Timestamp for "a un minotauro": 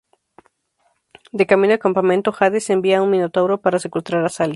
2.97-3.61